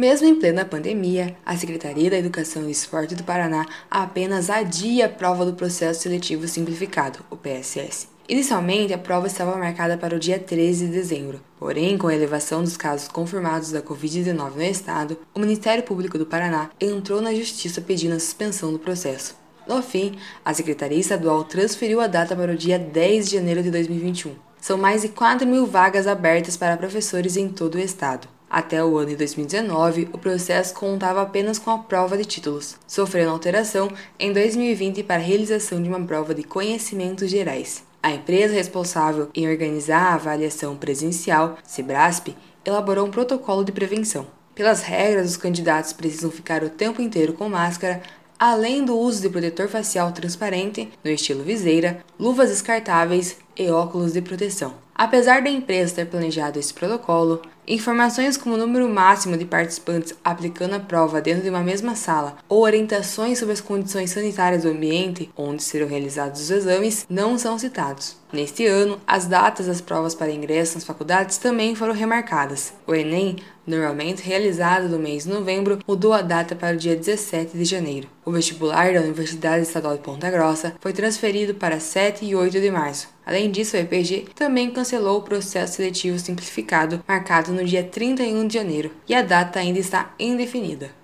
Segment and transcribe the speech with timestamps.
[0.00, 5.08] Mesmo em plena pandemia, a Secretaria da Educação e Esporte do Paraná apenas adia a
[5.10, 8.08] prova do Processo Seletivo Simplificado, o PSS.
[8.26, 12.64] Inicialmente, a prova estava marcada para o dia 13 de dezembro, porém, com a elevação
[12.64, 17.82] dos casos confirmados da Covid-19 no estado, o Ministério Público do Paraná entrou na Justiça
[17.82, 19.36] pedindo a suspensão do processo.
[19.68, 23.70] No fim, a Secretaria Estadual transferiu a data para o dia 10 de janeiro de
[23.70, 24.34] 2021.
[24.58, 28.39] São mais de 4 mil vagas abertas para professores em todo o estado.
[28.50, 33.30] Até o ano de 2019, o processo contava apenas com a prova de títulos, sofrendo
[33.30, 37.84] alteração em 2020 para a realização de uma prova de conhecimentos gerais.
[38.02, 44.26] A empresa responsável em organizar a avaliação presencial, Sebrasp, elaborou um protocolo de prevenção.
[44.52, 48.02] Pelas regras, os candidatos precisam ficar o tempo inteiro com máscara,
[48.36, 54.22] além do uso de protetor facial transparente, no estilo viseira, luvas descartáveis e óculos de
[54.22, 54.72] proteção.
[54.94, 60.74] Apesar da empresa ter planejado esse protocolo, informações como o número máximo de participantes aplicando
[60.74, 65.30] a prova dentro de uma mesma sala ou orientações sobre as condições sanitárias do ambiente
[65.36, 68.18] onde serão realizados os exames não são citados.
[68.32, 72.72] Neste ano, as datas das provas para ingresso nas faculdades também foram remarcadas.
[72.86, 77.56] O Enem, normalmente realizado no mês de novembro, mudou a data para o dia 17
[77.56, 78.08] de janeiro.
[78.24, 82.70] O vestibular da Universidade Estadual de Ponta Grossa foi transferido para 7 e 8 de
[82.70, 83.08] março.
[83.24, 88.54] Além disso, o EPG também cancelou o processo seletivo simplificado marcado no dia 31 de
[88.54, 91.00] janeiro, e a data ainda está indefinida.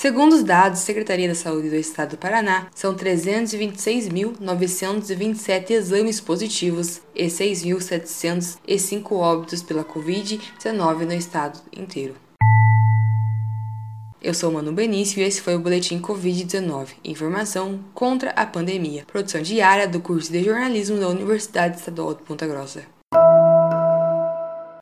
[0.00, 7.02] Segundo os dados da Secretaria da Saúde do Estado do Paraná, são 326.927 exames positivos
[7.14, 12.14] e 6.705 óbitos pela Covid-19 no estado inteiro.
[14.22, 19.04] Eu sou Manu Benício e esse foi o Boletim Covid-19, informação contra a pandemia.
[19.06, 22.99] Produção diária do curso de jornalismo da Universidade Estadual de Ponta Grossa.